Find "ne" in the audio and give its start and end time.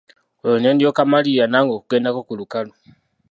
0.61-0.69